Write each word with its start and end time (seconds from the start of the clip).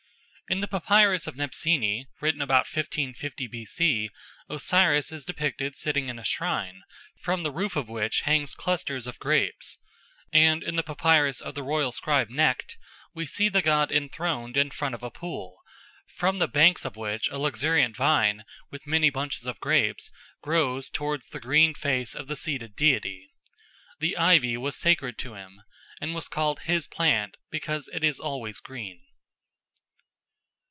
In 0.49 0.59
the 0.59 0.67
papyrus 0.67 1.27
of 1.27 1.35
Nebseni, 1.37 2.07
written 2.19 2.41
about 2.41 2.67
1550 2.67 3.47
B.C., 3.47 4.09
Osiris 4.49 5.09
is 5.13 5.23
depicted 5.23 5.77
sitting 5.77 6.09
in 6.09 6.19
a 6.19 6.25
shrine, 6.25 6.81
from 7.21 7.43
the 7.43 7.53
roof 7.53 7.77
of 7.77 7.87
which 7.87 8.23
hang 8.23 8.45
clusters 8.45 9.07
of 9.07 9.17
grapes; 9.17 9.77
and 10.33 10.61
in 10.61 10.75
the 10.75 10.83
papyrus 10.83 11.39
of 11.39 11.55
the 11.55 11.63
royal 11.63 11.93
scribe 11.93 12.27
Nekht 12.27 12.75
we 13.15 13.25
see 13.25 13.47
the 13.47 13.61
god 13.61 13.93
enthroned 13.93 14.57
in 14.57 14.71
front 14.71 14.93
of 14.93 15.03
a 15.03 15.09
pool, 15.09 15.55
from 16.05 16.39
the 16.39 16.49
banks 16.49 16.83
of 16.83 16.97
which 16.97 17.29
a 17.29 17.37
luxuriant 17.37 17.95
vine, 17.95 18.43
with 18.69 18.85
many 18.85 19.09
bunches 19.09 19.45
of 19.45 19.57
grapes, 19.61 20.11
grows 20.41 20.89
towards 20.89 21.27
the 21.27 21.39
green 21.39 21.73
face 21.73 22.13
of 22.13 22.27
the 22.27 22.35
seated 22.35 22.75
deity. 22.75 23.31
The 24.01 24.17
ivy 24.17 24.57
was 24.57 24.75
sacred 24.75 25.17
to 25.19 25.35
him, 25.35 25.61
and 26.01 26.13
was 26.13 26.27
called 26.27 26.59
his 26.63 26.87
plant 26.87 27.37
because 27.51 27.89
it 27.93 28.03
is 28.03 28.19
always 28.19 28.59
green. 28.59 29.03